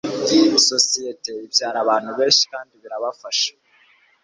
sosiyete 0.69 1.31
ibyara 1.45 1.77
abantu 1.83 2.11
beshi 2.19 2.43
kandi 2.51 2.73
birabafasha 2.83 3.51